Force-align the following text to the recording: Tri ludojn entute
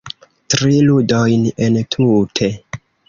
Tri 0.53 0.79
ludojn 0.87 1.45
entute 1.67 2.51